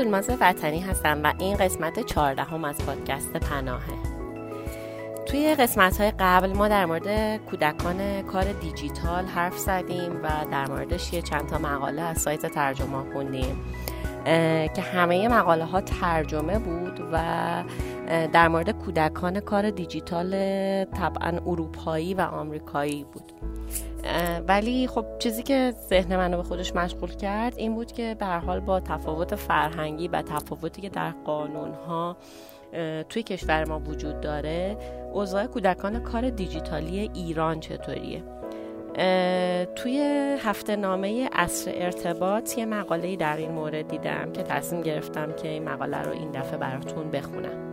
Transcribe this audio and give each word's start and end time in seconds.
سلماز 0.00 0.30
وطنی 0.40 0.80
هستم 0.80 1.20
و 1.24 1.32
این 1.38 1.56
قسمت 1.56 2.06
چهاردهم 2.06 2.64
از 2.64 2.78
پادکست 2.86 3.36
پناهه. 3.36 3.94
توی 5.26 5.54
قسمت 5.54 6.00
های 6.00 6.12
قبل 6.18 6.52
ما 6.52 6.68
در 6.68 6.86
مورد 6.86 7.36
کودکان 7.36 8.22
کار 8.22 8.44
دیجیتال 8.52 9.24
حرف 9.24 9.58
زدیم 9.58 10.22
و 10.22 10.28
در 10.50 10.66
موردش 10.68 11.12
یه 11.12 11.22
چند 11.22 11.46
تا 11.46 11.58
مقاله 11.58 12.02
از 12.02 12.18
سایت 12.18 12.46
ترجمه 12.46 13.12
خوندیم 13.12 13.60
که 14.74 14.82
همه 14.94 15.28
مقاله 15.28 15.64
ها 15.64 15.80
ترجمه 15.80 16.58
بود 16.58 17.00
و 17.12 17.18
در 18.32 18.48
مورد 18.48 18.70
کودکان 18.70 19.40
کار 19.40 19.70
دیجیتال 19.70 20.30
طبعا 20.84 21.38
اروپایی 21.46 22.14
و 22.14 22.20
آمریکایی 22.20 23.06
بود. 23.12 23.32
ولی 24.48 24.86
خب 24.86 25.06
چیزی 25.18 25.42
که 25.42 25.74
ذهن 25.88 26.16
منو 26.16 26.36
به 26.36 26.42
خودش 26.42 26.74
مشغول 26.74 27.10
کرد 27.10 27.54
این 27.56 27.74
بود 27.74 27.92
که 27.92 28.16
به 28.18 28.26
حال 28.26 28.60
با 28.60 28.80
تفاوت 28.80 29.34
فرهنگی 29.34 30.08
و 30.08 30.22
تفاوتی 30.22 30.82
که 30.82 30.88
در 30.88 31.10
قانون 31.24 31.74
ها 31.74 32.16
توی 33.08 33.22
کشور 33.22 33.64
ما 33.64 33.78
وجود 33.78 34.20
داره 34.20 34.76
اوضاع 35.12 35.46
کودکان 35.46 36.02
کار 36.02 36.30
دیجیتالی 36.30 37.10
ایران 37.14 37.60
چطوریه؟ 37.60 38.22
توی 39.76 39.98
هفته 40.40 40.76
نامه 40.76 41.28
اصر 41.32 41.72
ارتباط 41.74 42.58
یه 42.58 42.66
مقاله 42.66 43.16
در 43.16 43.36
این 43.36 43.52
مورد 43.52 43.88
دیدم 43.88 44.32
که 44.32 44.42
تصمیم 44.42 44.82
گرفتم 44.82 45.32
که 45.32 45.48
این 45.48 45.68
مقاله 45.68 46.02
رو 46.02 46.12
این 46.12 46.30
دفعه 46.30 46.58
براتون 46.58 47.10
بخونم. 47.10 47.69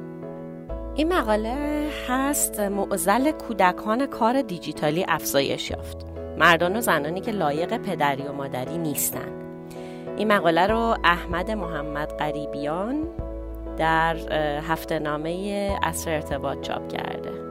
این 0.97 1.13
مقاله 1.13 1.89
هست 2.07 2.59
معزل 2.59 3.31
کودکان 3.31 4.05
کار 4.05 4.41
دیجیتالی 4.41 5.05
افزایش 5.07 5.71
یافت. 5.71 5.97
مردان 6.37 6.75
و 6.75 6.81
زنانی 6.81 7.21
که 7.21 7.31
لایق 7.31 7.77
پدری 7.77 8.23
و 8.23 8.31
مادری 8.31 8.77
نیستن. 8.77 9.31
این 10.17 10.33
مقاله 10.33 10.67
رو 10.67 10.97
احمد 11.03 11.51
محمد 11.51 12.17
قریبیان 12.17 13.07
در 13.77 14.15
هفته 14.61 14.99
نامه 14.99 15.71
اصر 15.83 16.11
ارتباط 16.11 16.61
چاپ 16.61 16.87
کرده. 16.87 17.46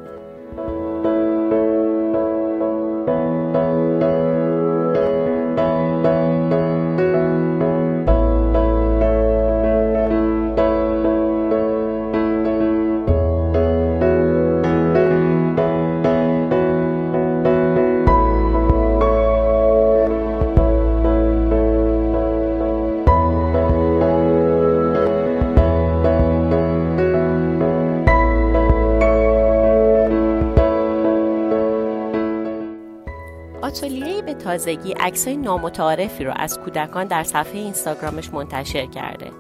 آتلیه 33.67 34.23
به 34.23 34.35
تازگی 34.35 34.93
عکسای 34.93 35.37
نامتعارفی 35.37 36.25
رو 36.25 36.33
از 36.37 36.59
کودکان 36.59 37.07
در 37.07 37.23
صفحه 37.23 37.61
اینستاگرامش 37.61 38.31
منتشر 38.31 38.87
کرده. 38.87 39.31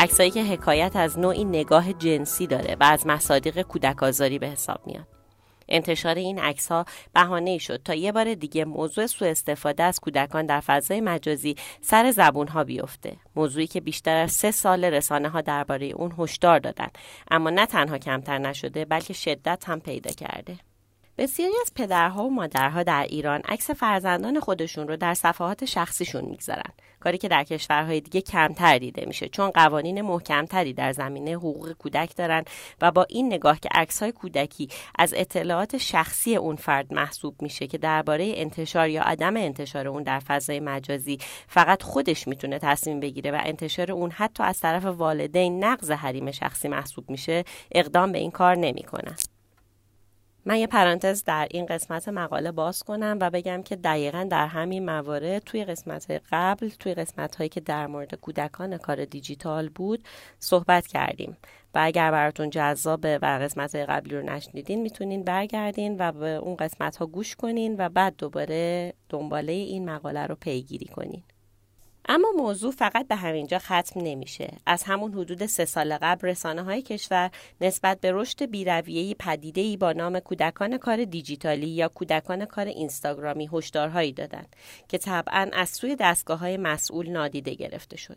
عکسایی 0.00 0.30
که 0.30 0.44
حکایت 0.44 0.96
از 0.96 1.18
نوعی 1.18 1.44
نگاه 1.44 1.92
جنسی 1.92 2.46
داره 2.46 2.76
و 2.80 2.84
از 2.84 3.06
مصادیق 3.06 3.62
کودک 3.62 4.02
آزاری 4.02 4.38
به 4.38 4.46
حساب 4.46 4.86
میاد. 4.86 5.06
انتشار 5.68 6.14
این 6.14 6.38
عکس 6.38 6.68
ها 6.68 6.84
بهانه 7.14 7.58
شد 7.58 7.82
تا 7.84 7.94
یه 7.94 8.12
بار 8.12 8.34
دیگه 8.34 8.64
موضوع 8.64 9.06
سوء 9.06 9.28
استفاده 9.28 9.82
از 9.82 10.00
کودکان 10.00 10.46
در 10.46 10.60
فضای 10.60 11.00
مجازی 11.00 11.56
سر 11.80 12.10
زبون 12.10 12.48
ها 12.48 12.64
بیفته. 12.64 13.16
موضوعی 13.36 13.66
که 13.66 13.80
بیشتر 13.80 14.16
از 14.16 14.32
سه 14.32 14.50
سال 14.50 14.84
رسانه 14.84 15.28
ها 15.28 15.40
درباره 15.40 15.86
اون 15.86 16.14
هشدار 16.18 16.58
دادن. 16.58 16.88
اما 17.30 17.50
نه 17.50 17.66
تنها 17.66 17.98
کمتر 17.98 18.38
نشده 18.38 18.84
بلکه 18.84 19.12
شدت 19.12 19.64
هم 19.68 19.80
پیدا 19.80 20.10
کرده. 20.10 20.56
بسیاری 21.18 21.54
از 21.60 21.72
پدرها 21.74 22.24
و 22.24 22.30
مادرها 22.30 22.82
در 22.82 23.06
ایران 23.08 23.40
عکس 23.40 23.70
فرزندان 23.70 24.40
خودشون 24.40 24.88
رو 24.88 24.96
در 24.96 25.14
صفحات 25.14 25.64
شخصیشون 25.64 26.24
می‌گذارن. 26.24 26.72
کاری 27.00 27.18
که 27.18 27.28
در 27.28 27.44
کشورهای 27.44 28.00
دیگه 28.00 28.20
کمتر 28.20 28.78
دیده 28.78 29.04
میشه 29.06 29.28
چون 29.28 29.50
قوانین 29.50 30.00
محکمتری 30.00 30.72
در 30.72 30.92
زمینه 30.92 31.32
حقوق 31.32 31.72
کودک 31.72 32.16
دارن 32.16 32.44
و 32.80 32.90
با 32.90 33.06
این 33.08 33.26
نگاه 33.26 33.60
که 33.60 33.68
عکس 33.74 34.02
های 34.02 34.12
کودکی 34.12 34.68
از 34.98 35.14
اطلاعات 35.16 35.76
شخصی 35.76 36.36
اون 36.36 36.56
فرد 36.56 36.94
محسوب 36.94 37.42
میشه 37.42 37.66
که 37.66 37.78
درباره 37.78 38.32
انتشار 38.36 38.88
یا 38.88 39.02
عدم 39.02 39.36
انتشار 39.36 39.88
اون 39.88 40.02
در 40.02 40.18
فضای 40.18 40.60
مجازی 40.60 41.18
فقط 41.48 41.82
خودش 41.82 42.28
می‌تونه 42.28 42.58
تصمیم 42.58 43.00
بگیره 43.00 43.30
و 43.30 43.40
انتشار 43.44 43.92
اون 43.92 44.10
حتی 44.10 44.42
از 44.42 44.60
طرف 44.60 44.84
والدین 44.84 45.64
نقض 45.64 45.90
حریم 45.90 46.30
شخصی 46.30 46.68
محسوب 46.68 47.10
میشه 47.10 47.44
اقدام 47.72 48.12
به 48.12 48.18
این 48.18 48.30
کار 48.30 48.56
نمی‌کنن 48.56 49.16
من 50.46 50.56
یه 50.56 50.66
پرانتز 50.66 51.24
در 51.24 51.48
این 51.50 51.66
قسمت 51.66 52.08
مقاله 52.08 52.52
باز 52.52 52.82
کنم 52.82 53.18
و 53.20 53.30
بگم 53.30 53.62
که 53.62 53.76
دقیقا 53.76 54.26
در 54.30 54.46
همین 54.46 54.84
موارد 54.84 55.42
توی 55.42 55.64
قسمت 55.64 56.22
قبل 56.32 56.68
توی 56.68 56.94
قسمت 56.94 57.36
هایی 57.36 57.48
که 57.48 57.60
در 57.60 57.86
مورد 57.86 58.14
کودکان 58.14 58.76
کار 58.76 59.04
دیجیتال 59.04 59.68
بود 59.68 60.04
صحبت 60.38 60.86
کردیم. 60.86 61.36
و 61.74 61.78
اگر 61.82 62.10
براتون 62.10 62.50
جذابه 62.50 63.18
و 63.22 63.38
قسمت 63.42 63.76
قبلی 63.76 64.16
رو 64.16 64.22
نشنیدین 64.22 64.82
می‌تونین 64.82 65.22
برگردین 65.22 65.96
و 65.98 66.12
به 66.12 66.28
اون 66.28 66.56
قسمت 66.56 66.96
ها 66.96 67.06
گوش 67.06 67.36
کنین 67.36 67.76
و 67.78 67.88
بعد 67.88 68.14
دوباره 68.18 68.92
دنباله 69.08 69.52
این 69.52 69.90
مقاله 69.90 70.26
رو 70.26 70.34
پیگیری 70.34 70.86
کنین. 70.86 71.22
اما 72.08 72.28
موضوع 72.36 72.72
فقط 72.72 73.08
به 73.08 73.16
همینجا 73.16 73.58
ختم 73.58 74.00
نمیشه. 74.00 74.52
از 74.66 74.82
همون 74.82 75.12
حدود 75.12 75.46
سه 75.46 75.64
سال 75.64 75.98
قبل 76.02 76.28
رسانه 76.28 76.62
های 76.62 76.82
کشور 76.82 77.30
نسبت 77.60 78.00
به 78.00 78.12
رشد 78.12 78.50
بیرویهی 78.50 79.14
پدیده 79.14 79.76
با 79.76 79.92
نام 79.92 80.20
کودکان 80.20 80.78
کار 80.78 81.04
دیجیتالی 81.04 81.68
یا 81.68 81.88
کودکان 81.88 82.44
کار 82.44 82.66
اینستاگرامی 82.66 83.48
هشدارهایی 83.52 84.12
دادند 84.12 84.56
که 84.88 84.98
طبعا 84.98 85.50
از 85.52 85.68
سوی 85.68 85.96
دستگاه 85.96 86.38
های 86.38 86.56
مسئول 86.56 87.10
نادیده 87.10 87.54
گرفته 87.54 87.96
شد. 87.96 88.16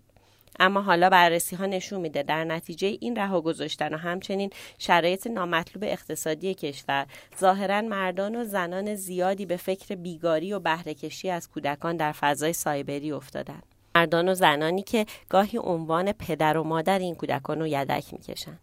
اما 0.59 0.81
حالا 0.81 1.09
بررسی 1.09 1.55
ها 1.55 1.65
نشون 1.65 2.01
میده 2.01 2.23
در 2.23 2.43
نتیجه 2.43 2.97
این 3.01 3.15
رها 3.15 3.41
گذاشتن 3.41 3.93
و 3.93 3.97
همچنین 3.97 4.49
شرایط 4.77 5.27
نامطلوب 5.27 5.83
اقتصادی 5.83 6.53
کشور 6.53 7.07
ظاهرا 7.39 7.81
مردان 7.81 8.35
و 8.35 8.43
زنان 8.43 8.95
زیادی 8.95 9.45
به 9.45 9.57
فکر 9.57 9.95
بیگاری 9.95 10.53
و 10.53 10.59
بهرهکشی 10.59 11.29
از 11.29 11.49
کودکان 11.49 11.97
در 11.97 12.11
فضای 12.11 12.53
سایبری 12.53 13.11
افتادند. 13.11 13.76
مردان 13.97 14.29
و 14.29 14.33
زنانی 14.33 14.83
که 14.83 15.05
گاهی 15.29 15.57
عنوان 15.57 16.11
پدر 16.11 16.57
و 16.57 16.63
مادر 16.63 16.99
این 16.99 17.15
کودکان 17.15 17.59
رو 17.59 17.67
یدک 17.67 18.13
می‌کشن 18.13 18.59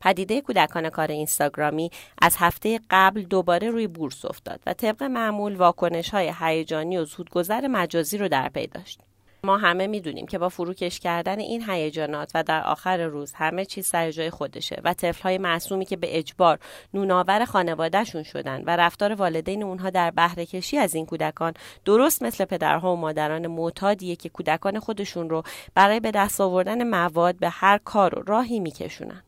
پدیده 0.00 0.40
کودکان 0.40 0.90
کار 0.90 1.10
اینستاگرامی 1.10 1.90
از 2.22 2.36
هفته 2.38 2.80
قبل 2.90 3.22
دوباره 3.22 3.70
روی 3.70 3.86
بورس 3.86 4.24
افتاد 4.24 4.60
و 4.66 4.72
طبق 4.72 5.02
معمول 5.02 5.56
واکنش 5.56 6.10
های 6.10 6.32
هیجانی 6.40 6.98
و 6.98 7.04
زودگذر 7.04 7.66
مجازی 7.66 8.18
رو 8.18 8.28
در 8.28 8.48
پی 8.48 8.66
داشت. 8.66 9.00
ما 9.46 9.56
همه 9.56 9.86
می‌دونیم 9.86 10.26
که 10.26 10.38
با 10.38 10.48
فروکش 10.48 11.00
کردن 11.00 11.38
این 11.38 11.70
هیجانات 11.70 12.30
و 12.34 12.42
در 12.42 12.62
آخر 12.62 13.06
روز 13.06 13.32
همه 13.32 13.64
چیز 13.64 13.86
سر 13.86 14.10
جای 14.10 14.30
خودشه 14.30 14.80
و 14.84 14.94
های 15.22 15.38
معصومی 15.38 15.84
که 15.84 15.96
به 15.96 16.18
اجبار 16.18 16.58
نوناور 16.94 17.44
خانوادهشون 17.44 18.22
شدن 18.22 18.62
و 18.64 18.76
رفتار 18.76 19.14
والدین 19.14 19.62
اونها 19.62 19.90
در 19.90 20.10
بهره 20.10 20.46
کشی 20.46 20.78
از 20.78 20.94
این 20.94 21.06
کودکان 21.06 21.52
درست 21.84 22.22
مثل 22.22 22.44
پدرها 22.44 22.92
و 22.92 22.96
مادران 22.96 23.46
معتادیه 23.46 24.16
که 24.16 24.28
کودکان 24.28 24.78
خودشون 24.78 25.30
رو 25.30 25.42
برای 25.74 26.00
به 26.00 26.10
دست 26.10 26.40
آوردن 26.40 26.88
مواد 26.88 27.38
به 27.38 27.48
هر 27.48 27.78
کار 27.78 28.18
و 28.18 28.22
راهی 28.26 28.60
میکشونن. 28.60 29.22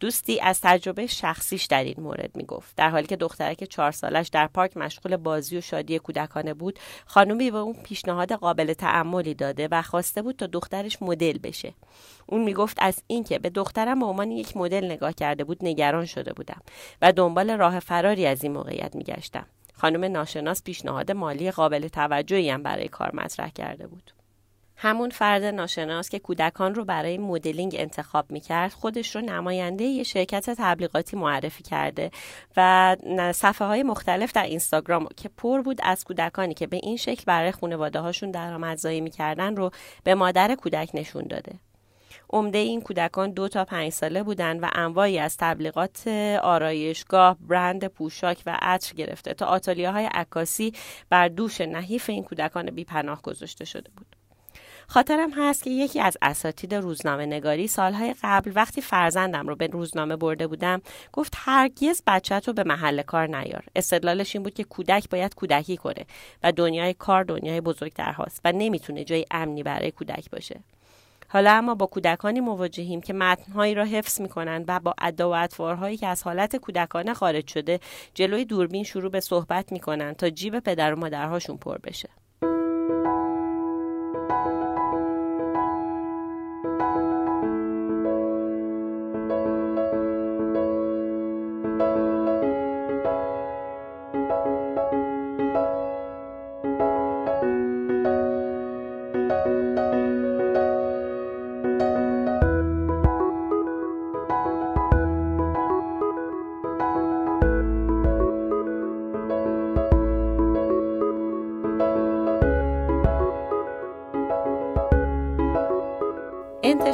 دوستی 0.00 0.40
از 0.40 0.60
تجربه 0.60 1.06
شخصیش 1.06 1.64
در 1.64 1.84
این 1.84 1.94
مورد 1.98 2.36
می‌گفت. 2.36 2.76
در 2.76 2.90
حالی 2.90 3.06
که 3.06 3.16
دخترک 3.16 3.64
چهار 3.64 3.90
سالش 3.90 4.28
در 4.28 4.46
پارک 4.46 4.76
مشغول 4.76 5.16
بازی 5.16 5.58
و 5.58 5.60
شادی 5.60 5.98
کودکانه 5.98 6.54
بود 6.54 6.78
خانومی 7.06 7.50
به 7.50 7.58
اون 7.58 7.74
پیشنهاد 7.82 8.32
قابل 8.32 8.72
تعملی 8.72 9.34
داده 9.34 9.68
و 9.70 9.82
خواسته 9.82 10.22
بود 10.22 10.36
تا 10.36 10.46
دخترش 10.46 11.02
مدل 11.02 11.38
بشه. 11.38 11.74
اون 12.26 12.42
می‌گفت 12.42 12.76
از 12.80 13.02
اینکه 13.06 13.38
به 13.38 13.50
دخترم 13.50 14.00
به 14.00 14.06
عنوان 14.06 14.30
یک 14.30 14.56
مدل 14.56 14.84
نگاه 14.84 15.12
کرده 15.12 15.44
بود 15.44 15.58
نگران 15.62 16.04
شده 16.04 16.32
بودم 16.32 16.60
و 17.02 17.12
دنبال 17.12 17.50
راه 17.50 17.80
فراری 17.80 18.26
از 18.26 18.42
این 18.42 18.52
موقعیت 18.52 18.96
میگشتم. 18.96 19.46
خانم 19.74 20.04
ناشناس 20.04 20.62
پیشنهاد 20.62 21.12
مالی 21.12 21.50
قابل 21.50 21.88
توجهی 21.88 22.50
هم 22.50 22.62
برای 22.62 22.88
کار 22.88 23.10
مطرح 23.14 23.48
کرده 23.48 23.86
بود. 23.86 24.12
همون 24.86 25.10
فرد 25.10 25.44
ناشناس 25.44 26.08
که 26.08 26.18
کودکان 26.18 26.74
رو 26.74 26.84
برای 26.84 27.18
مدلینگ 27.18 27.76
انتخاب 27.78 28.30
می‌کرد 28.30 28.72
خودش 28.72 29.16
رو 29.16 29.22
نماینده 29.22 29.84
یه 29.84 30.02
شرکت 30.02 30.50
تبلیغاتی 30.50 31.16
معرفی 31.16 31.62
کرده 31.62 32.10
و 32.56 32.96
صفحه 33.32 33.66
های 33.66 33.82
مختلف 33.82 34.32
در 34.32 34.44
اینستاگرام 34.44 35.08
که 35.16 35.30
پر 35.36 35.62
بود 35.62 35.80
از 35.82 36.04
کودکانی 36.04 36.54
که 36.54 36.66
به 36.66 36.76
این 36.82 36.96
شکل 36.96 37.22
برای 37.26 37.52
خانواده 37.52 38.00
هاشون 38.00 38.30
درآمدزایی 38.30 39.00
می‌کردن 39.00 39.56
رو 39.56 39.70
به 40.04 40.14
مادر 40.14 40.54
کودک 40.54 40.90
نشون 40.94 41.22
داده 41.22 41.52
عمده 42.30 42.58
این 42.58 42.80
کودکان 42.80 43.30
دو 43.30 43.48
تا 43.48 43.64
پنج 43.64 43.92
ساله 43.92 44.22
بودند 44.22 44.62
و 44.62 44.68
انواعی 44.72 45.18
از 45.18 45.36
تبلیغات 45.36 46.08
آرایشگاه، 46.42 47.36
برند 47.40 47.86
پوشاک 47.86 48.42
و 48.46 48.58
عطر 48.62 48.94
گرفته 48.94 49.34
تا 49.34 49.46
آتالیه 49.46 49.90
های 49.90 50.06
عکاسی 50.06 50.72
بر 51.10 51.28
دوش 51.28 51.60
نحیف 51.60 52.10
این 52.10 52.24
کودکان 52.24 52.70
بیپناه 52.70 53.22
گذاشته 53.22 53.64
شده 53.64 53.90
بود. 53.96 54.25
خاطرم 54.88 55.30
هست 55.36 55.62
که 55.62 55.70
یکی 55.70 56.00
از 56.00 56.16
اساتید 56.22 56.74
روزنامه 56.74 57.26
نگاری 57.26 57.68
سالهای 57.68 58.14
قبل 58.22 58.52
وقتی 58.54 58.80
فرزندم 58.80 59.48
رو 59.48 59.56
به 59.56 59.66
روزنامه 59.66 60.16
برده 60.16 60.46
بودم 60.46 60.82
گفت 61.12 61.32
هرگز 61.36 62.02
بچه 62.06 62.38
رو 62.38 62.52
به 62.52 62.64
محل 62.64 63.02
کار 63.02 63.36
نیار. 63.36 63.64
استدلالش 63.76 64.36
این 64.36 64.42
بود 64.42 64.54
که 64.54 64.64
کودک 64.64 65.08
باید 65.10 65.34
کودکی 65.34 65.76
کنه 65.76 66.06
و 66.42 66.52
دنیای 66.52 66.94
کار 66.94 67.24
دنیای 67.24 67.60
بزرگترهاست 67.60 68.40
و 68.44 68.52
نمی‌تونه 68.52 69.04
جای 69.04 69.24
امنی 69.30 69.62
برای 69.62 69.90
کودک 69.90 70.30
باشه. 70.30 70.60
حالا 71.28 71.52
اما 71.52 71.74
با 71.74 71.86
کودکانی 71.86 72.40
مواجهیم 72.40 73.00
که 73.00 73.12
متنهایی 73.12 73.74
را 73.74 73.84
حفظ 73.84 74.20
می‌کنند 74.20 74.64
و 74.68 74.80
با 74.80 74.94
ادا 74.98 75.30
و 75.30 75.34
اطوارهایی 75.34 75.96
که 75.96 76.06
از 76.06 76.22
حالت 76.22 76.56
کودکانه 76.56 77.14
خارج 77.14 77.48
شده 77.48 77.80
جلوی 78.14 78.44
دوربین 78.44 78.84
شروع 78.84 79.10
به 79.10 79.20
صحبت 79.20 79.72
می‌کنند 79.72 80.16
تا 80.16 80.30
جیب 80.30 80.58
پدر 80.58 80.94
و 80.94 80.98
مادرهاشون 80.98 81.56
پر 81.56 81.78
بشه. 81.78 82.08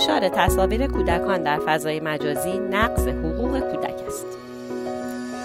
انتشار 0.03 0.29
تصاویر 0.29 0.87
کودکان 0.87 1.43
در 1.43 1.59
فضای 1.67 2.01
مجازی 2.01 2.59
نقض 2.59 3.09
حقوق 3.09 3.61
کودک 3.61 4.07
است. 4.07 4.27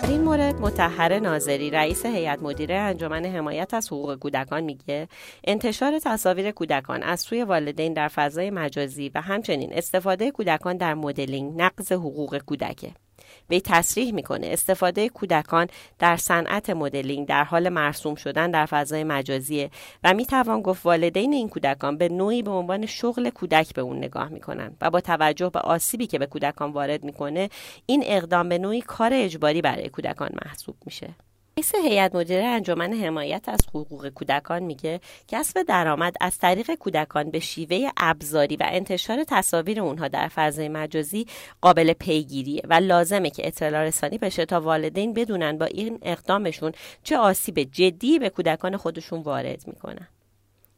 در 0.04 0.10
این 0.10 0.22
مورد 0.22 0.62
متحر 0.62 1.20
ناظری 1.20 1.70
رئیس 1.70 2.06
هیئت 2.06 2.44
مدیره 2.44 2.76
انجمن 2.76 3.26
حمایت 3.26 3.74
از 3.74 3.88
حقوق 3.88 4.16
کودکان 4.16 4.64
میگه 4.64 5.08
انتشار 5.44 6.00
تصاویر 6.00 6.52
کودکان 6.52 7.04
از 7.04 7.20
سوی 7.20 7.44
والدین 7.44 7.94
در 7.94 8.08
فضای 8.08 8.50
مجازی 8.50 9.12
و 9.16 9.22
همچنین 9.22 9.74
استفاده 9.74 10.32
کودکان 10.32 10.78
در 10.78 10.94
مدلینگ 10.94 11.62
نقض 11.62 11.92
حقوق 11.92 12.38
کودکه. 12.38 12.92
وی 13.50 13.62
تصریح 13.62 14.14
می‌کنه. 14.14 14.48
استفاده 14.48 15.10
کودکان 15.10 15.68
در 16.00 16.18
صنعت 16.18 16.70
مدلینگ 16.70 17.28
در 17.28 17.44
حال 17.44 17.70
مرسوم 17.70 18.16
شدن 18.16 18.52
در 18.52 18.66
فضای 18.66 19.04
مجازیه 19.04 19.70
و 20.04 20.14
می‌توان 20.14 20.62
گفت 20.62 20.86
والدین 20.86 21.34
این 21.34 21.50
کودکان 21.50 21.98
به 21.98 22.10
نوعی 22.10 22.44
به 22.44 22.52
عنوان 22.52 22.86
شغل 22.86 23.30
کودک 23.30 23.74
به 23.74 23.82
اون 23.82 23.98
نگاه 23.98 24.30
می‌کنن 24.30 24.78
و 24.82 24.90
با 24.90 25.02
توجه 25.02 25.50
به 25.50 25.60
آسیبی 25.60 26.08
که 26.08 26.20
به 26.20 26.26
کودکان 26.26 26.72
وارد 26.72 27.04
می‌کنه 27.04 27.50
این 27.86 28.04
اقدام 28.06 28.50
به 28.50 28.58
نوعی 28.58 28.82
کار 28.82 29.12
اجباری 29.14 29.62
برای 29.62 29.90
کودکان 29.90 30.30
محسوب 30.46 30.76
میشه. 30.86 31.27
رئیس 31.58 31.76
هیئت 31.76 32.16
مدیره 32.16 32.44
انجمن 32.44 32.94
حمایت 32.94 33.50
از 33.50 33.60
حقوق 33.70 34.10
کودکان 34.10 34.64
میگه 34.64 35.00
کسب 35.28 35.62
درآمد 35.62 36.16
از 36.22 36.38
طریق 36.38 36.76
کودکان 36.76 37.32
به 37.32 37.40
شیوه 37.40 37.90
ابزاری 37.98 38.56
و 38.56 38.64
انتشار 38.68 39.24
تصاویر 39.24 39.82
اونها 39.82 40.08
در 40.08 40.28
فضای 40.28 40.70
مجازی 40.70 41.26
قابل 41.62 41.94
پیگیریه 41.94 42.62
و 42.70 42.74
لازمه 42.74 43.30
که 43.30 43.48
اطلاع 43.48 43.84
رسانی 43.84 44.18
بشه 44.18 44.46
تا 44.46 44.62
والدین 44.62 45.14
بدونن 45.14 45.58
با 45.58 45.66
این 45.66 46.00
اقدامشون 46.02 46.72
چه 47.04 47.18
آسیب 47.18 47.60
جدی 47.60 48.20
به 48.20 48.30
کودکان 48.30 48.78
خودشون 48.78 49.22
وارد 49.22 49.68
می‌کنن. 49.68 50.08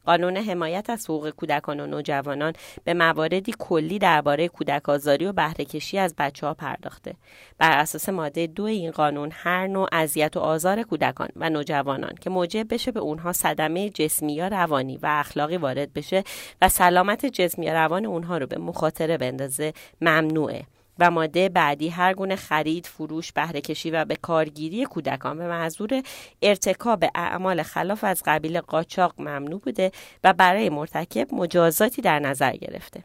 قانون 0.09 0.37
حمایت 0.37 0.89
از 0.89 1.05
حقوق 1.05 1.29
کودکان 1.29 1.79
و 1.79 1.87
نوجوانان 1.87 2.53
به 2.83 2.93
مواردی 2.93 3.53
کلی 3.59 3.99
درباره 3.99 4.47
کودک 4.47 4.89
آزاری 4.89 5.25
و 5.25 5.31
بهرهکشی 5.31 5.97
از 5.97 6.15
بچه 6.17 6.47
ها 6.47 6.53
پرداخته. 6.53 7.15
بر 7.57 7.79
اساس 7.79 8.09
ماده 8.09 8.47
دو 8.47 8.63
این 8.63 8.91
قانون 8.91 9.29
هر 9.33 9.67
نوع 9.67 9.87
اذیت 9.91 10.37
و 10.37 10.39
آزار 10.39 10.83
کودکان 10.83 11.29
و 11.35 11.49
نوجوانان 11.49 12.13
که 12.21 12.29
موجب 12.29 12.73
بشه 12.73 12.91
به 12.91 12.99
اونها 12.99 13.33
صدمه 13.33 13.89
جسمی 13.89 14.33
یا 14.33 14.47
روانی 14.47 14.97
و 14.97 15.07
اخلاقی 15.09 15.57
وارد 15.57 15.93
بشه 15.93 16.23
و 16.61 16.69
سلامت 16.69 17.25
جسمی 17.25 17.65
یا 17.65 17.73
روان 17.73 18.05
اونها 18.05 18.37
رو 18.37 18.47
به 18.47 18.57
مخاطره 18.57 19.17
بندازه 19.17 19.73
ممنوعه. 20.01 20.63
و 20.99 21.11
ماده 21.11 21.49
بعدی 21.49 21.89
هر 21.89 22.13
گونه 22.13 22.35
خرید، 22.35 22.85
فروش، 22.85 23.31
بهره 23.31 23.61
کشی 23.61 23.91
و 23.91 24.05
به 24.05 24.15
کارگیری 24.15 24.85
کودکان 24.85 25.37
به 25.37 25.47
منظور 25.47 26.03
ارتکاب 26.41 27.05
اعمال 27.15 27.63
خلاف 27.63 28.03
از 28.03 28.23
قبیل 28.25 28.61
قاچاق 28.61 29.13
ممنوع 29.21 29.59
بوده 29.59 29.91
و 30.23 30.33
برای 30.33 30.69
مرتکب 30.69 31.33
مجازاتی 31.33 32.01
در 32.01 32.19
نظر 32.19 32.51
گرفته. 32.51 33.03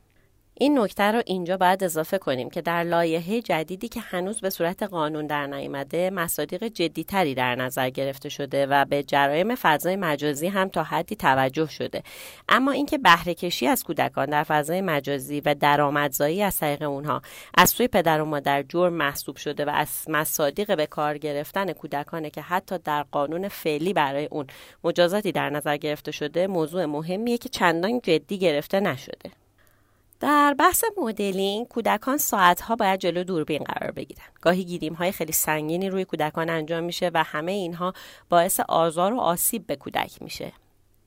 این 0.58 0.78
نکته 0.78 1.02
رو 1.02 1.22
اینجا 1.26 1.56
باید 1.56 1.84
اضافه 1.84 2.18
کنیم 2.18 2.50
که 2.50 2.62
در 2.62 2.84
لایحه 2.84 3.42
جدیدی 3.42 3.88
که 3.88 4.00
هنوز 4.00 4.40
به 4.40 4.50
صورت 4.50 4.82
قانون 4.82 5.26
در 5.26 5.46
نیامده 5.46 6.10
مصادیق 6.10 6.64
جدیتری 6.64 7.34
در 7.34 7.54
نظر 7.54 7.90
گرفته 7.90 8.28
شده 8.28 8.66
و 8.66 8.84
به 8.84 9.02
جرایم 9.02 9.54
فضای 9.54 9.96
مجازی 9.96 10.46
هم 10.46 10.68
تا 10.68 10.82
حدی 10.82 11.16
توجه 11.16 11.66
شده. 11.66 12.02
اما 12.48 12.72
اینکه 12.72 12.98
بهره 12.98 13.34
کشی 13.34 13.66
از 13.66 13.84
کودکان 13.84 14.26
در 14.26 14.42
فضای 14.42 14.80
مجازی 14.80 15.40
و 15.40 15.54
درآمدزایی 15.54 16.42
از 16.42 16.58
طریق 16.58 16.82
اونها 16.82 17.22
از 17.54 17.70
سوی 17.70 17.88
پدر 17.88 18.20
و 18.20 18.24
مادر 18.24 18.62
جرم 18.62 18.92
محسوب 18.92 19.36
شده 19.36 19.64
و 19.64 19.70
از 19.70 20.04
مصادیق 20.08 20.76
به 20.76 20.86
کار 20.86 21.18
گرفتن 21.18 21.72
کودکانه 21.72 22.30
که 22.30 22.40
حتی 22.40 22.78
در 22.78 23.02
قانون 23.02 23.48
فعلی 23.48 23.92
برای 23.92 24.28
اون 24.30 24.46
مجازاتی 24.84 25.32
در 25.32 25.50
نظر 25.50 25.76
گرفته 25.76 26.12
شده 26.12 26.46
موضوع 26.46 26.84
مهمیه 26.84 27.38
که 27.38 27.48
چندان 27.48 28.00
جدی 28.00 28.38
گرفته 28.38 28.80
نشده. 28.80 29.43
در 30.20 30.54
بحث 30.58 30.84
مدلینگ 30.96 31.68
کودکان 31.68 32.18
ساعتها 32.18 32.76
باید 32.76 33.00
جلو 33.00 33.24
دوربین 33.24 33.64
قرار 33.64 33.90
بگیرن. 33.90 34.24
گاهی 34.40 34.64
گیریم 34.64 34.94
های 34.94 35.12
خیلی 35.12 35.32
سنگینی 35.32 35.90
روی 35.90 36.04
کودکان 36.04 36.50
انجام 36.50 36.84
میشه 36.84 37.10
و 37.14 37.24
همه 37.24 37.52
اینها 37.52 37.92
باعث 38.28 38.60
آزار 38.60 39.12
و 39.12 39.20
آسیب 39.20 39.66
به 39.66 39.76
کودک 39.76 40.22
میشه. 40.22 40.52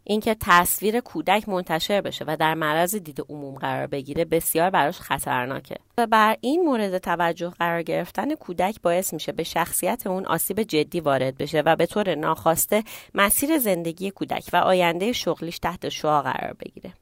اینکه 0.04 0.36
تصویر 0.40 1.00
کودک 1.00 1.50
منتشر 1.50 2.02
بشه 2.02 2.26
و 2.28 2.38
در 2.40 2.54
معرض 2.54 2.96
دید 2.96 3.22
عموم 3.30 3.56
قرار 3.56 3.88
بگیره 3.88 4.26
بسیار 4.26 4.70
براش 4.70 5.00
خطرناکه. 5.00 5.76
و 5.98 6.08
بر 6.08 6.38
این 6.42 6.66
مورد 6.66 6.98
توجه 6.98 7.50
قرار 7.50 7.82
گرفتن 7.82 8.36
کودک 8.36 8.82
باعث 8.82 9.14
میشه 9.14 9.32
به 9.32 9.44
شخصیت 9.44 10.08
اون 10.08 10.26
آسیب 10.26 10.64
جدی 10.64 11.00
وارد 11.00 11.38
بشه 11.38 11.62
و 11.66 11.76
به 11.76 11.86
طور 11.86 12.16
ناخواسته 12.16 12.84
مسیر 13.16 13.58
زندگی 13.58 14.12
کودک 14.12 14.50
و 14.54 14.58
آینده 14.58 15.12
شغلیش 15.12 15.60
تحت 15.60 15.90
شعا 15.90 16.22
قرار 16.22 16.54
بگیره. 16.54 16.94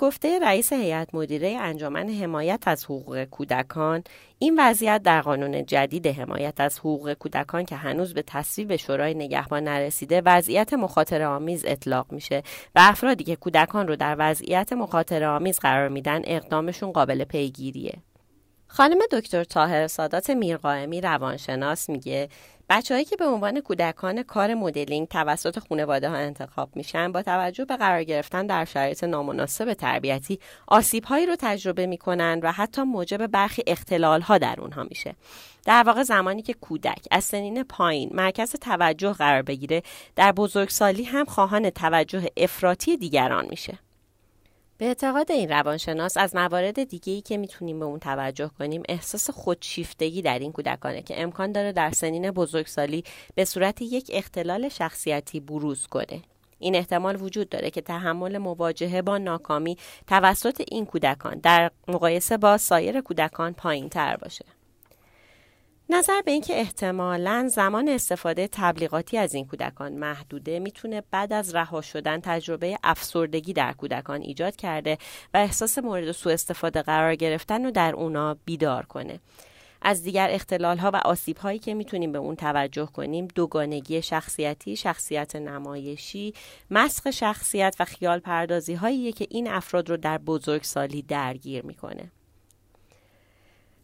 گفته 0.00 0.38
رئیس 0.38 0.72
هیئت 0.72 1.14
مدیره 1.14 1.48
انجمن 1.48 2.08
حمایت 2.08 2.62
از 2.66 2.84
حقوق 2.84 3.24
کودکان. 3.24 4.02
این 4.38 4.60
وضعیت 4.60 5.02
در 5.02 5.20
قانون 5.20 5.66
جدید 5.66 6.06
حمایت 6.06 6.60
از 6.60 6.78
حقوق 6.78 7.12
کودکان 7.12 7.64
که 7.64 7.76
هنوز 7.76 8.14
به 8.14 8.22
تصویب 8.22 8.76
شورای 8.76 9.14
نگهبان 9.14 9.64
نرسیده 9.64 10.22
وضعیت 10.24 10.72
مخاطره 10.72 11.26
آمیز 11.26 11.64
اطلاق 11.64 12.12
میشه 12.12 12.42
و 12.74 12.80
افرادی 12.82 13.24
که 13.24 13.36
کودکان 13.36 13.88
رو 13.88 13.96
در 13.96 14.16
وضعیت 14.18 14.72
مخاطره 14.72 15.26
آمیز 15.26 15.58
قرار 15.58 15.88
میدن 15.88 16.20
اقدامشون 16.24 16.92
قابل 16.92 17.24
پیگیریه. 17.24 17.94
خانم 18.72 18.98
دکتر 19.12 19.44
تاهر 19.44 19.86
سادات 19.86 20.30
میرقائمی 20.30 21.00
روانشناس 21.00 21.88
میگه 21.88 22.28
بچههایی 22.68 23.04
که 23.04 23.16
به 23.16 23.26
عنوان 23.26 23.60
کودکان 23.60 24.22
کار 24.22 24.54
مدلینگ 24.54 25.08
توسط 25.08 25.58
خانواده 25.58 26.08
ها 26.08 26.16
انتخاب 26.16 26.76
میشن 26.76 27.12
با 27.12 27.22
توجه 27.22 27.64
به 27.64 27.76
قرار 27.76 28.04
گرفتن 28.04 28.46
در 28.46 28.64
شرایط 28.64 29.04
نامناسب 29.04 29.74
تربیتی 29.74 30.38
آسیب 30.66 31.04
هایی 31.04 31.26
رو 31.26 31.36
تجربه 31.38 31.86
می‌کنن 31.86 32.40
و 32.42 32.52
حتی 32.52 32.82
موجب 32.82 33.26
برخی 33.26 33.62
اختلال 33.66 34.20
ها 34.20 34.38
در 34.38 34.60
اونها 34.60 34.84
میشه. 34.84 35.14
در 35.64 35.82
واقع 35.82 36.02
زمانی 36.02 36.42
که 36.42 36.54
کودک 36.54 37.04
از 37.10 37.24
سنین 37.24 37.62
پایین 37.62 38.10
مرکز 38.12 38.52
توجه 38.52 39.12
قرار 39.12 39.42
بگیره 39.42 39.82
در 40.16 40.32
بزرگسالی 40.32 41.04
هم 41.04 41.24
خواهان 41.24 41.70
توجه 41.70 42.26
افراطی 42.36 42.96
دیگران 42.96 43.46
میشه. 43.50 43.78
به 44.80 44.86
اعتقاد 44.86 45.32
این 45.32 45.48
روانشناس 45.48 46.16
از 46.16 46.34
موارد 46.34 46.84
دیگه 46.84 47.12
ای 47.12 47.20
که 47.20 47.36
می‌تونیم 47.36 47.78
به 47.78 47.84
اون 47.84 47.98
توجه 47.98 48.50
کنیم 48.58 48.82
احساس 48.88 49.30
خودشیفتگی 49.30 50.22
در 50.22 50.38
این 50.38 50.52
کودکانه 50.52 51.02
که 51.02 51.22
امکان 51.22 51.52
داره 51.52 51.72
در 51.72 51.90
سنین 51.90 52.30
بزرگسالی 52.30 53.04
به 53.34 53.44
صورت 53.44 53.82
یک 53.82 54.10
اختلال 54.14 54.68
شخصیتی 54.68 55.40
بروز 55.40 55.86
کنه 55.86 56.22
این 56.58 56.74
احتمال 56.74 57.22
وجود 57.22 57.48
داره 57.48 57.70
که 57.70 57.80
تحمل 57.80 58.38
مواجهه 58.38 59.02
با 59.02 59.18
ناکامی 59.18 59.76
توسط 60.06 60.62
این 60.68 60.86
کودکان 60.86 61.38
در 61.38 61.70
مقایسه 61.88 62.36
با 62.36 62.58
سایر 62.58 63.00
کودکان 63.00 63.52
پایین 63.52 63.88
تر 63.88 64.16
باشه. 64.16 64.44
نظر 65.92 66.22
به 66.24 66.30
اینکه 66.30 66.60
احتمالا 66.60 67.48
زمان 67.48 67.88
استفاده 67.88 68.48
تبلیغاتی 68.52 69.18
از 69.18 69.34
این 69.34 69.46
کودکان 69.46 69.92
محدوده 69.92 70.58
می‌تونه 70.58 71.02
بعد 71.10 71.32
از 71.32 71.54
رها 71.54 71.80
شدن 71.80 72.20
تجربه 72.20 72.78
افسردگی 72.82 73.52
در 73.52 73.72
کودکان 73.72 74.20
ایجاد 74.20 74.56
کرده 74.56 74.98
و 75.34 75.38
احساس 75.38 75.78
مورد 75.78 76.12
سوء 76.12 76.32
استفاده 76.32 76.82
قرار 76.82 77.14
گرفتن 77.14 77.64
رو 77.64 77.70
در 77.70 77.94
اونا 77.94 78.36
بیدار 78.44 78.86
کنه 78.86 79.20
از 79.82 80.02
دیگر 80.02 80.28
اختلال 80.30 80.78
ها 80.78 80.90
و 80.94 80.96
آسیب 80.96 81.36
هایی 81.36 81.58
که 81.58 81.74
می‌تونیم 81.74 82.12
به 82.12 82.18
اون 82.18 82.36
توجه 82.36 82.86
کنیم 82.86 83.28
دوگانگی 83.34 84.02
شخصیتی، 84.02 84.76
شخصیت 84.76 85.36
نمایشی، 85.36 86.34
مسخ 86.70 87.10
شخصیت 87.10 87.76
و 87.80 87.84
خیال 87.84 88.18
پردازی 88.18 88.74
هایی 88.74 89.12
که 89.12 89.26
این 89.30 89.48
افراد 89.48 89.90
رو 89.90 89.96
در 89.96 90.18
بزرگسالی 90.18 91.02
درگیر 91.02 91.66
می‌کنه. 91.66 92.10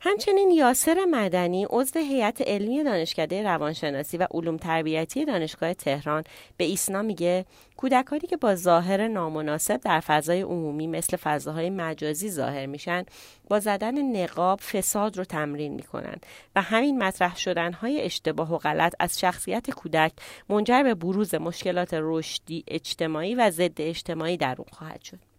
همچنین 0.09 0.51
یاسر 0.51 1.05
مدنی 1.05 1.67
عضو 1.71 1.99
هیئت 1.99 2.41
علمی 2.41 2.85
دانشکده 2.85 3.43
روانشناسی 3.43 4.17
و 4.17 4.27
علوم 4.31 4.57
تربیتی 4.57 5.25
دانشگاه 5.25 5.75
تهران 5.75 6.25
به 6.57 6.65
ایسنا 6.65 7.03
میگه 7.03 7.45
کودکانی 7.77 8.27
که 8.27 8.37
با 8.37 8.55
ظاهر 8.55 9.09
نامناسب 9.09 9.81
در 9.81 10.01
فضای 10.01 10.41
عمومی 10.41 10.87
مثل 10.87 11.17
فضاهای 11.17 11.71
مجازی 11.71 12.31
ظاهر 12.31 12.67
میشن 12.67 13.05
با 13.49 13.61
زدن 13.61 14.23
نقاب 14.23 14.61
فساد 14.61 15.19
رو 15.19 15.25
تمرین 15.25 15.75
می‌کنن 15.75 16.17
و 16.57 16.63
همین 16.63 16.99
مطرح 16.99 17.37
شدنهای 17.37 18.03
اشتباه 18.03 18.55
و 18.55 18.59
غلط 18.59 18.95
از 19.01 19.21
شخصیت 19.21 19.71
کودک 19.71 20.13
منجر 20.49 20.83
به 20.83 20.95
بروز 20.95 21.35
مشکلات 21.35 21.91
رشدی 21.93 22.65
اجتماعی 22.69 23.35
و 23.35 23.51
ضد 23.51 23.81
اجتماعی 23.81 24.37
در 24.37 24.55
اون 24.59 24.69
خواهد 24.73 25.03
شد. 25.03 25.36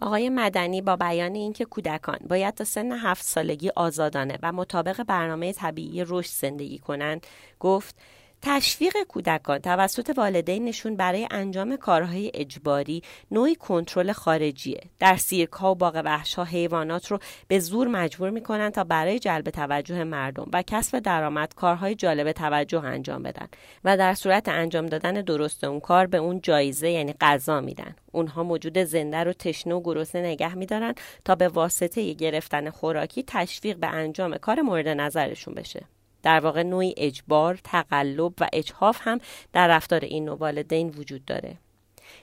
آقای 0.00 0.28
مدنی 0.28 0.82
با 0.82 0.96
بیان 0.96 1.34
اینکه 1.34 1.64
کودکان 1.64 2.18
باید 2.28 2.54
تا 2.54 2.64
سن 2.64 2.92
هفت 2.92 3.24
سالگی 3.24 3.70
آزادانه 3.76 4.38
و 4.42 4.52
مطابق 4.52 5.02
برنامه 5.02 5.52
طبیعی 5.52 6.04
رشد 6.06 6.30
زندگی 6.30 6.78
کنند 6.78 7.26
گفت 7.60 7.96
تشویق 8.42 8.92
کودکان 9.08 9.58
توسط 9.58 10.12
والدینشون 10.16 10.96
برای 10.96 11.28
انجام 11.30 11.76
کارهای 11.76 12.30
اجباری 12.34 13.02
نوعی 13.30 13.54
کنترل 13.54 14.12
خارجیه. 14.12 14.80
در 14.98 15.16
سیرک 15.16 15.52
ها 15.52 15.72
و 15.72 15.74
باغ 15.74 16.02
وحش 16.04 16.38
حیوانات 16.38 17.06
رو 17.06 17.18
به 17.48 17.58
زور 17.58 17.88
مجبور 17.88 18.30
می‌کنن 18.30 18.70
تا 18.70 18.84
برای 18.84 19.18
جلب 19.18 19.50
توجه 19.50 20.04
مردم 20.04 20.50
و 20.52 20.62
کسب 20.62 20.98
درآمد 20.98 21.54
کارهای 21.54 21.94
جالب 21.94 22.32
توجه 22.32 22.84
انجام 22.84 23.22
بدن 23.22 23.48
و 23.84 23.96
در 23.96 24.14
صورت 24.14 24.48
انجام 24.48 24.86
دادن 24.86 25.12
درست 25.12 25.64
اون 25.64 25.80
کار 25.80 26.06
به 26.06 26.18
اون 26.18 26.40
جایزه 26.40 26.90
یعنی 26.90 27.14
غذا 27.20 27.60
میدن. 27.60 27.96
اونها 28.12 28.42
موجود 28.42 28.78
زنده 28.78 29.24
رو 29.24 29.32
تشنه 29.32 29.74
و 29.74 29.80
گرسنه 29.80 30.22
نگه 30.22 30.54
میدارن 30.54 30.94
تا 31.24 31.34
به 31.34 31.48
واسطه 31.48 32.12
گرفتن 32.12 32.70
خوراکی 32.70 33.24
تشویق 33.26 33.76
به 33.76 33.86
انجام 33.86 34.36
کار 34.36 34.60
مورد 34.60 34.88
نظرشون 34.88 35.54
بشه. 35.54 35.99
در 36.22 36.40
واقع 36.40 36.62
نوعی 36.62 36.94
اجبار، 36.96 37.58
تقلب 37.64 38.32
و 38.40 38.48
اجحاف 38.52 38.98
هم 39.00 39.18
در 39.52 39.68
رفتار 39.68 40.00
این 40.00 40.24
نوع 40.24 40.38
والدین 40.38 40.88
وجود 40.88 41.24
داره. 41.24 41.56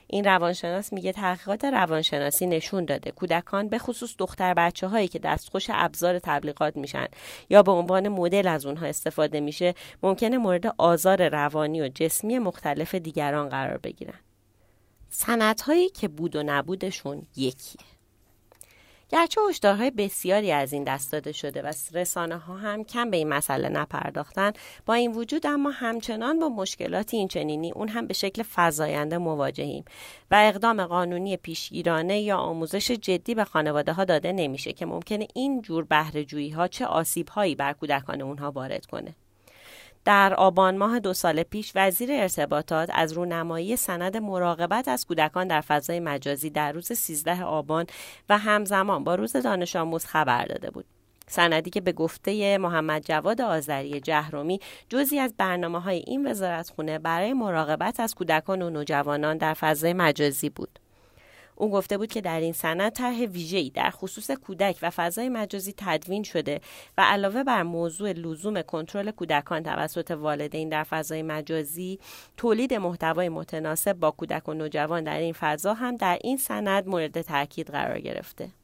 این 0.06 0.24
روانشناس 0.24 0.92
میگه 0.92 1.12
تحقیقات 1.12 1.64
روانشناسی 1.64 2.46
نشون 2.46 2.84
داده 2.84 3.10
کودکان 3.10 3.68
به 3.68 3.78
خصوص 3.78 4.14
دختر 4.18 4.54
بچه 4.54 4.86
هایی 4.86 5.08
که 5.08 5.18
دستخوش 5.18 5.66
ابزار 5.70 6.18
تبلیغات 6.18 6.76
میشن 6.76 7.06
یا 7.50 7.62
به 7.62 7.72
عنوان 7.72 8.08
مدل 8.08 8.48
از 8.48 8.66
اونها 8.66 8.86
استفاده 8.86 9.40
میشه 9.40 9.74
ممکنه 10.02 10.38
مورد 10.38 10.74
آزار 10.78 11.28
روانی 11.28 11.80
و 11.80 11.88
جسمی 11.88 12.38
مختلف 12.38 12.94
دیگران 12.94 13.48
قرار 13.48 13.78
بگیرن. 13.78 14.20
هایی 15.66 15.88
که 15.88 16.08
بود 16.08 16.36
و 16.36 16.42
نبودشون 16.42 17.26
یکیه. 17.36 17.97
گرچه 19.10 19.40
هشدارهای 19.48 19.90
بسیاری 19.90 20.52
از 20.52 20.72
این 20.72 20.84
دست 20.84 21.12
داده 21.12 21.32
شده 21.32 21.62
و 21.62 21.72
رسانه 21.94 22.36
ها 22.36 22.56
هم 22.56 22.84
کم 22.84 23.10
به 23.10 23.16
این 23.16 23.28
مسئله 23.28 23.68
نپرداختن 23.68 24.52
با 24.86 24.94
این 24.94 25.12
وجود 25.12 25.46
اما 25.46 25.70
همچنان 25.70 26.38
با 26.38 26.48
مشکلاتی 26.48 27.16
این 27.16 27.28
چنینی 27.28 27.72
اون 27.72 27.88
هم 27.88 28.06
به 28.06 28.14
شکل 28.14 28.42
فزاینده 28.54 29.18
مواجهیم. 29.18 29.84
و 30.30 30.34
اقدام 30.48 30.86
قانونی 30.86 31.36
پیشگیرانه 31.36 32.20
یا 32.20 32.36
آموزش 32.36 32.90
جدی 32.90 33.34
به 33.34 33.44
خانواده 33.44 33.92
ها 33.92 34.04
داده 34.04 34.32
نمیشه 34.32 34.72
که 34.72 34.86
ممکنه 34.86 35.28
این 35.34 35.62
جور 35.62 35.84
بهره 35.84 36.26
ها 36.54 36.68
چه 36.68 36.86
آسیب 36.86 37.28
هایی 37.28 37.54
بر 37.54 37.72
کودکان 37.72 38.20
اونها 38.20 38.50
وارد 38.50 38.86
کنه. 38.86 39.14
در 40.08 40.34
آبان 40.34 40.78
ماه 40.78 41.00
دو 41.00 41.14
سال 41.14 41.42
پیش 41.42 41.72
وزیر 41.74 42.12
ارتباطات 42.12 42.90
از 42.92 43.12
رونمایی 43.12 43.76
سند 43.76 44.16
مراقبت 44.16 44.88
از 44.88 45.06
کودکان 45.06 45.48
در 45.48 45.60
فضای 45.60 46.00
مجازی 46.00 46.50
در 46.50 46.72
روز 46.72 46.92
13 46.92 47.42
آبان 47.42 47.86
و 48.28 48.38
همزمان 48.38 49.04
با 49.04 49.14
روز 49.14 49.36
دانش 49.36 49.76
آموز 49.76 50.04
خبر 50.04 50.44
داده 50.44 50.70
بود. 50.70 50.84
سندی 51.26 51.70
که 51.70 51.80
به 51.80 51.92
گفته 51.92 52.58
محمد 52.58 53.02
جواد 53.04 53.40
آذری 53.40 54.00
جهرومی 54.00 54.60
جزی 54.88 55.18
از 55.18 55.34
برنامه 55.38 55.80
های 55.80 56.04
این 56.06 56.30
وزارتخونه 56.30 56.98
برای 56.98 57.32
مراقبت 57.32 58.00
از 58.00 58.14
کودکان 58.14 58.62
و 58.62 58.70
نوجوانان 58.70 59.36
در 59.36 59.54
فضای 59.54 59.92
مجازی 59.92 60.50
بود. 60.50 60.78
او 61.60 61.70
گفته 61.70 61.98
بود 61.98 62.12
که 62.12 62.20
در 62.20 62.40
این 62.40 62.52
سند 62.52 62.92
طرح 62.92 63.24
ویژه‌ای 63.24 63.70
در 63.70 63.90
خصوص 63.90 64.30
کودک 64.30 64.78
و 64.82 64.90
فضای 64.90 65.28
مجازی 65.28 65.74
تدوین 65.76 66.22
شده 66.22 66.60
و 66.98 67.02
علاوه 67.02 67.44
بر 67.44 67.62
موضوع 67.62 68.12
لزوم 68.12 68.62
کنترل 68.62 69.10
کودکان 69.10 69.62
توسط 69.62 70.10
والدین 70.10 70.68
در 70.68 70.82
فضای 70.82 71.22
مجازی 71.22 71.98
تولید 72.36 72.74
محتوای 72.74 73.28
متناسب 73.28 73.92
با 73.92 74.10
کودک 74.10 74.48
و 74.48 74.54
نوجوان 74.54 75.04
در 75.04 75.18
این 75.18 75.32
فضا 75.32 75.74
هم 75.74 75.96
در 75.96 76.18
این 76.22 76.36
سند 76.36 76.88
مورد 76.88 77.22
تاکید 77.22 77.70
قرار 77.70 78.00
گرفته. 78.00 78.57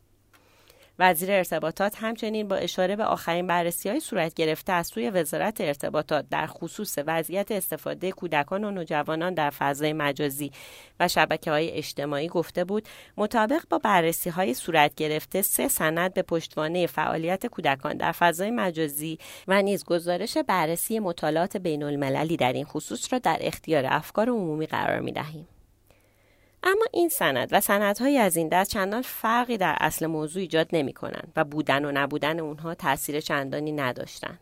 وزیر 0.98 1.32
ارتباطات 1.32 1.96
همچنین 1.98 2.48
با 2.48 2.56
اشاره 2.56 2.96
به 2.96 3.04
آخرین 3.04 3.46
بررسی 3.46 3.88
های 3.88 4.00
صورت 4.00 4.34
گرفته 4.34 4.72
از 4.72 4.86
سوی 4.86 5.10
وزارت 5.10 5.60
ارتباطات 5.60 6.26
در 6.30 6.46
خصوص 6.46 6.98
وضعیت 7.06 7.52
استفاده 7.52 8.12
کودکان 8.12 8.64
و 8.64 8.70
نوجوانان 8.70 9.34
در 9.34 9.50
فضای 9.50 9.92
مجازی 9.92 10.52
و 11.00 11.08
شبکه 11.08 11.50
های 11.50 11.70
اجتماعی 11.70 12.28
گفته 12.28 12.64
بود 12.64 12.88
مطابق 13.16 13.62
با 13.70 13.78
بررسی 13.78 14.30
های 14.30 14.54
صورت 14.54 14.94
گرفته 14.94 15.42
سه 15.42 15.68
سند 15.68 16.14
به 16.14 16.22
پشتوانه 16.22 16.86
فعالیت 16.86 17.46
کودکان 17.46 17.96
در 17.96 18.12
فضای 18.12 18.50
مجازی 18.50 19.18
و 19.48 19.62
نیز 19.62 19.84
گزارش 19.84 20.36
بررسی 20.36 20.98
مطالعات 20.98 21.56
بین 21.56 21.82
المللی 21.82 22.36
در 22.36 22.52
این 22.52 22.64
خصوص 22.64 23.12
را 23.12 23.18
در 23.18 23.38
اختیار 23.40 23.86
افکار 23.86 24.28
عمومی 24.28 24.66
قرار 24.66 25.00
می 25.00 25.12
دهیم. 25.12 25.53
اما 26.64 26.84
این 26.92 27.08
سند 27.08 27.48
و 27.52 27.60
سندهایی 27.60 28.18
از 28.18 28.36
این 28.36 28.48
دست 28.48 28.70
چندان 28.70 29.02
فرقی 29.02 29.56
در 29.56 29.76
اصل 29.80 30.06
موضوع 30.06 30.40
ایجاد 30.40 30.68
نمی 30.72 30.92
کنند 30.92 31.32
و 31.36 31.44
بودن 31.44 31.84
و 31.84 31.92
نبودن 31.92 32.40
اونها 32.40 32.74
تاثیر 32.74 33.20
چندانی 33.20 33.72
نداشتن 33.72 34.38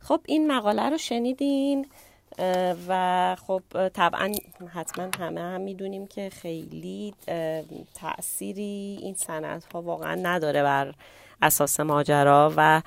خب 0.00 0.20
این 0.26 0.52
مقاله 0.52 0.90
رو 0.90 0.98
شنیدین؟ 0.98 1.86
و 2.88 3.36
خب 3.46 3.62
طبعا 3.88 4.32
حتما 4.74 5.10
همه 5.18 5.40
هم 5.40 5.60
می‌دونیم 5.60 6.06
که 6.06 6.30
خیلی 6.30 7.14
تأثیری 7.94 8.98
این 9.02 9.14
سندها 9.14 9.82
واقعا 9.82 10.14
نداره 10.14 10.62
بر 10.62 10.94
اساس 11.42 11.80
ماجرا 11.80 12.52
و 12.56 12.82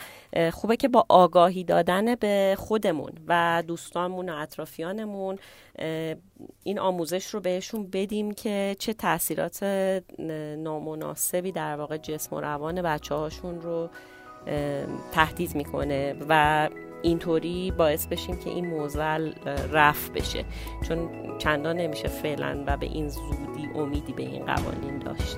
خوبه 0.51 0.75
که 0.75 0.87
با 0.87 1.05
آگاهی 1.09 1.63
دادن 1.63 2.15
به 2.15 2.55
خودمون 2.59 3.11
و 3.27 3.63
دوستانمون 3.67 4.29
و 4.29 4.35
اطرافیانمون 4.35 5.39
این 6.63 6.79
آموزش 6.79 7.25
رو 7.25 7.39
بهشون 7.39 7.87
بدیم 7.93 8.31
که 8.31 8.75
چه 8.79 8.93
تاثیرات 8.93 9.63
نامناسبی 10.57 11.51
در 11.51 11.75
واقع 11.75 11.97
جسم 11.97 12.35
و 12.35 12.41
روان 12.41 12.81
بچه 12.81 13.15
هاشون 13.15 13.61
رو 13.61 13.89
تهدید 15.11 15.55
می‌کنه 15.55 16.15
و 16.29 16.69
اینطوری 17.01 17.71
باعث 17.71 18.07
بشیم 18.07 18.39
که 18.39 18.49
این 18.49 18.67
موزل 18.67 19.31
رفت 19.71 20.13
بشه. 20.13 20.45
چون 20.87 21.09
چندان 21.37 21.77
نمیشه 21.77 22.07
فعلا 22.07 22.63
و 22.67 22.77
به 22.77 22.85
این 22.85 23.09
زودی 23.09 23.69
امیدی 23.75 24.13
به 24.13 24.23
این 24.23 24.45
قوانین 24.45 24.99
داشت. 24.99 25.37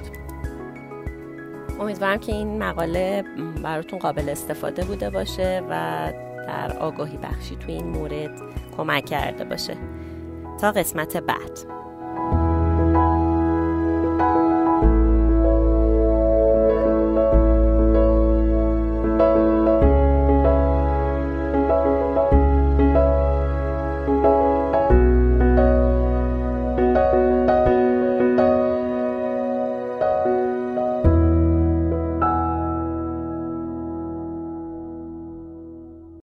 امیدوارم 1.80 2.18
که 2.18 2.32
این 2.32 2.64
مقاله 2.64 3.24
براتون 3.64 4.00
قابل 4.00 4.30
استفاده 4.30 4.84
بوده 4.84 5.10
باشه 5.10 5.64
و 5.70 5.74
در 6.48 6.78
آگاهی 6.78 7.18
بخشی 7.18 7.56
توی 7.56 7.74
این 7.74 7.88
مورد 7.88 8.42
کمک 8.78 9.06
کرده 9.06 9.44
باشه. 9.46 9.78
تا 10.62 10.72
قسمت 10.72 11.18
بعد. 11.18 11.85